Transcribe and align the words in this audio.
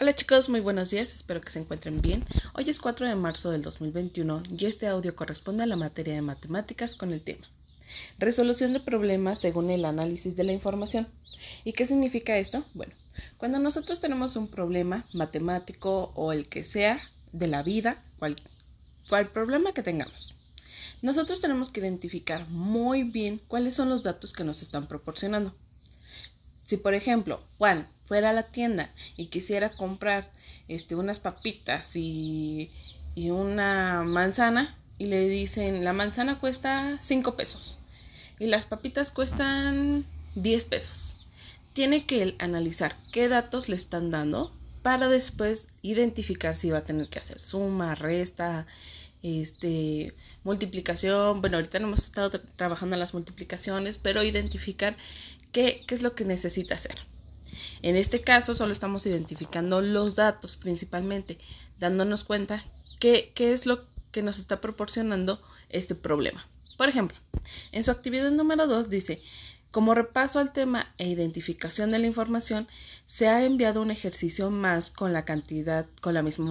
Hola 0.00 0.14
chicos, 0.14 0.48
muy 0.48 0.60
buenos 0.60 0.90
días, 0.90 1.12
espero 1.12 1.40
que 1.40 1.50
se 1.50 1.58
encuentren 1.58 2.00
bien. 2.00 2.24
Hoy 2.54 2.70
es 2.70 2.78
4 2.78 3.08
de 3.08 3.16
marzo 3.16 3.50
del 3.50 3.62
2021 3.62 4.44
y 4.56 4.66
este 4.66 4.86
audio 4.86 5.16
corresponde 5.16 5.64
a 5.64 5.66
la 5.66 5.74
materia 5.74 6.14
de 6.14 6.22
matemáticas 6.22 6.94
con 6.94 7.12
el 7.12 7.20
tema 7.20 7.44
Resolución 8.16 8.72
de 8.72 8.78
problemas 8.78 9.40
según 9.40 9.70
el 9.70 9.84
análisis 9.84 10.36
de 10.36 10.44
la 10.44 10.52
información. 10.52 11.08
¿Y 11.64 11.72
qué 11.72 11.84
significa 11.84 12.38
esto? 12.38 12.64
Bueno, 12.74 12.92
cuando 13.38 13.58
nosotros 13.58 13.98
tenemos 13.98 14.36
un 14.36 14.46
problema 14.46 15.04
matemático 15.14 16.12
o 16.14 16.32
el 16.32 16.48
que 16.48 16.62
sea 16.62 17.00
de 17.32 17.48
la 17.48 17.64
vida, 17.64 18.00
cual, 18.20 18.36
cual 19.08 19.32
problema 19.32 19.72
que 19.72 19.82
tengamos, 19.82 20.36
nosotros 21.02 21.40
tenemos 21.40 21.70
que 21.70 21.80
identificar 21.80 22.48
muy 22.50 23.02
bien 23.02 23.40
cuáles 23.48 23.74
son 23.74 23.88
los 23.88 24.04
datos 24.04 24.32
que 24.32 24.44
nos 24.44 24.62
están 24.62 24.86
proporcionando. 24.86 25.52
Si 26.68 26.76
por 26.76 26.92
ejemplo 26.92 27.40
Juan 27.56 27.88
fuera 28.04 28.28
a 28.28 28.34
la 28.34 28.42
tienda 28.42 28.90
y 29.16 29.28
quisiera 29.28 29.70
comprar 29.70 30.30
este, 30.68 30.96
unas 30.96 31.18
papitas 31.18 31.96
y, 31.96 32.70
y 33.14 33.30
una 33.30 34.02
manzana 34.04 34.76
y 34.98 35.06
le 35.06 35.26
dicen 35.30 35.82
la 35.82 35.94
manzana 35.94 36.38
cuesta 36.38 36.98
5 37.00 37.36
pesos 37.36 37.78
y 38.38 38.48
las 38.48 38.66
papitas 38.66 39.10
cuestan 39.12 40.04
10 40.34 40.66
pesos. 40.66 41.16
Tiene 41.72 42.04
que 42.04 42.36
analizar 42.38 42.98
qué 43.12 43.28
datos 43.28 43.70
le 43.70 43.76
están 43.76 44.10
dando 44.10 44.52
para 44.82 45.08
después 45.08 45.68
identificar 45.80 46.54
si 46.54 46.68
va 46.68 46.78
a 46.78 46.84
tener 46.84 47.08
que 47.08 47.18
hacer 47.18 47.40
suma, 47.40 47.94
resta, 47.94 48.66
este, 49.22 50.14
multiplicación. 50.44 51.40
Bueno, 51.40 51.56
ahorita 51.56 51.78
no 51.78 51.88
hemos 51.88 52.04
estado 52.04 52.30
trabajando 52.56 52.94
en 52.94 53.00
las 53.00 53.14
multiplicaciones, 53.14 53.96
pero 53.96 54.22
identificar 54.22 54.96
qué, 55.52 55.84
es 55.88 56.02
lo 56.02 56.12
que 56.12 56.24
necesita 56.24 56.74
hacer. 56.74 56.96
En 57.82 57.96
este 57.96 58.20
caso 58.20 58.54
solo 58.54 58.72
estamos 58.72 59.06
identificando 59.06 59.80
los 59.80 60.16
datos 60.16 60.56
principalmente, 60.56 61.38
dándonos 61.78 62.24
cuenta 62.24 62.64
qué, 62.98 63.32
qué 63.34 63.52
es 63.52 63.66
lo 63.66 63.86
que 64.10 64.22
nos 64.22 64.38
está 64.38 64.60
proporcionando 64.60 65.40
este 65.68 65.94
problema. 65.94 66.46
Por 66.76 66.88
ejemplo, 66.88 67.18
en 67.72 67.84
su 67.84 67.90
actividad 67.90 68.30
número 68.30 68.66
2 68.66 68.88
dice, 68.88 69.22
como 69.70 69.94
repaso 69.94 70.38
al 70.38 70.52
tema 70.52 70.86
e 70.96 71.08
identificación 71.08 71.90
de 71.90 71.98
la 71.98 72.06
información, 72.06 72.66
se 73.04 73.28
ha 73.28 73.44
enviado 73.44 73.82
un 73.82 73.90
ejercicio 73.90 74.50
más 74.50 74.90
con 74.90 75.12
la 75.12 75.26
cantidad, 75.26 75.86
con 76.00 76.14
la 76.14 76.22
misma 76.22 76.46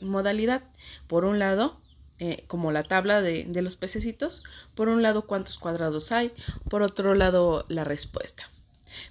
modalidad. 0.00 0.62
Por 1.06 1.24
un 1.24 1.38
lado, 1.38 1.80
eh, 2.18 2.44
como 2.46 2.72
la 2.72 2.82
tabla 2.82 3.20
de, 3.20 3.46
los 3.60 3.76
pececitos, 3.76 4.42
por 4.74 4.88
un 4.88 5.02
lado 5.02 5.26
cuántos 5.26 5.58
cuadrados 5.58 6.12
hay, 6.12 6.32
por 6.70 6.82
otro 6.82 7.14
lado 7.14 7.64
la 7.68 7.84
respuesta. 7.84 8.50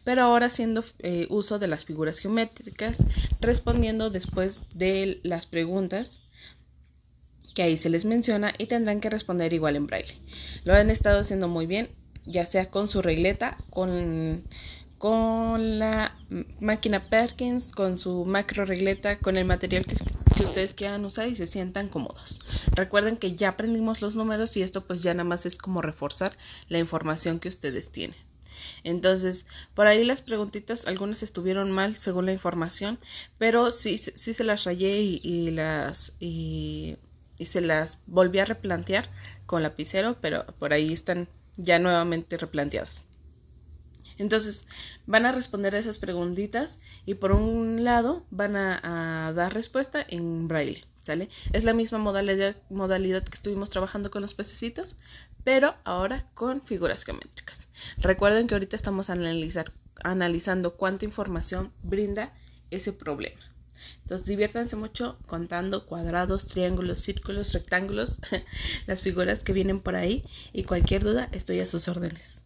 Pero 0.04 0.24
ahora 0.24 0.48
haciendo 0.48 0.84
eh, 1.00 1.28
uso 1.30 1.60
de 1.60 1.68
las 1.68 1.86
figuras 1.86 2.18
geométricas, 2.18 2.98
respondiendo 3.42 4.10
después 4.10 4.62
de 4.74 5.20
las 5.24 5.46
preguntas 5.46 6.22
que 7.54 7.64
ahí 7.64 7.78
se 7.78 7.90
les 7.90 8.06
menciona 8.06 8.54
y 8.58 8.66
tendrán 8.66 9.00
que 9.00 9.10
responder 9.10 9.54
igual 9.54 9.76
en 9.76 9.86
braille. 9.86 10.18
Lo 10.64 10.74
han 10.74 10.90
estado 10.90 11.20
haciendo 11.20 11.48
muy 11.48 11.68
bien, 11.68 11.90
ya 12.26 12.46
sea 12.46 12.72
con 12.72 12.90
su 12.90 13.04
regleta, 13.04 13.58
con, 13.70 14.44
con 14.98 15.78
la 15.78 16.18
máquina 16.60 17.08
Perkins, 17.08 17.72
con 17.72 18.00
su 18.00 18.26
macro 18.26 18.66
regleta, 18.66 19.20
con 19.20 19.38
el 19.38 19.46
material 19.46 19.86
que 19.86 19.96
que 20.36 20.44
ustedes 20.44 20.74
quieran 20.74 21.06
usar 21.06 21.28
y 21.28 21.36
se 21.36 21.48
sientan 21.48 21.90
cómodos. 21.90 22.40
Recuerden 22.74 23.18
que 23.18 23.36
ya 23.36 23.50
aprendimos 23.50 24.02
los 24.02 24.16
números 24.16 24.56
y 24.58 24.62
esto 24.62 24.86
pues 24.86 25.02
ya 25.02 25.14
nada 25.14 25.24
más 25.24 25.46
es 25.46 25.58
como 25.58 25.82
reforzar 25.82 26.38
la 26.68 26.80
información 26.80 27.40
que 27.40 27.50
ustedes 27.50 27.90
tienen. 27.90 28.18
Entonces, 28.84 29.48
por 29.74 29.88
ahí 29.88 30.04
las 30.04 30.22
preguntitas, 30.22 30.88
algunas 30.88 31.24
estuvieron 31.24 31.72
mal 31.72 31.94
según 31.94 32.26
la 32.26 32.32
información, 32.32 33.00
pero 33.38 33.72
sí, 33.72 33.98
sí 33.98 34.34
se 34.34 34.44
las 34.44 34.64
rayé 34.64 35.02
y, 35.02 35.52
las 35.52 36.14
y, 36.20 36.98
y 37.38 37.46
se 37.48 37.62
las 37.62 38.00
volví 38.06 38.40
a 38.40 38.46
replantear 38.46 39.10
con 39.46 39.64
lapicero, 39.64 40.18
pero 40.22 40.46
por 40.60 40.74
ahí 40.74 40.94
están 40.94 41.28
ya 41.58 41.80
nuevamente 41.80 42.38
replanteadas. 42.38 43.06
Entonces, 44.18 44.66
van 45.06 45.26
a 45.26 45.32
responder 45.32 45.76
a 45.76 45.80
esas 45.80 46.00
preguntitas 46.00 46.80
y 47.06 47.16
por 47.16 47.32
un 47.32 47.84
lado 47.84 48.26
van 48.32 48.56
a, 48.56 49.34
dar 49.36 49.54
respuesta 49.54 50.06
en 50.08 50.48
braille, 50.48 50.86
¿sale? 51.02 51.30
Es 51.52 51.64
la 51.64 51.74
misma 51.74 51.98
modalidad, 51.98 52.56
modalidad 52.70 53.24
que 53.24 53.36
estuvimos 53.36 53.70
trabajando 53.70 54.12
con 54.12 54.22
los 54.22 54.34
pececitos, 54.34 54.96
pero 55.44 55.76
ahora 55.84 56.30
con 56.34 56.62
figuras 56.62 57.04
geométricas. 57.04 57.68
Recuerden 57.98 58.48
que 58.48 58.56
ahorita 58.56 58.76
estamos 58.76 59.10
analizar, 59.10 59.74
analizando 60.04 60.76
cuánta 60.76 61.06
información 61.06 61.72
brinda 61.84 62.34
ese 62.72 62.94
problema. 62.94 63.42
Entonces 64.02 64.28
diviértanse 64.28 64.76
mucho 64.78 65.18
contando 65.26 65.86
cuadrados, 65.86 66.48
triángulos, 66.48 67.02
círculos, 67.02 67.54
rectángulos, 67.54 68.22
las 68.88 69.02
figuras 69.02 69.44
que 69.44 69.54
vienen 69.54 69.82
por 69.82 69.96
ahí 69.96 70.24
y 70.54 70.64
cualquier 70.64 71.04
duda 71.04 71.28
estoy 71.34 71.60
a 71.60 71.66
sus 71.66 71.88
órdenes. 71.88 72.45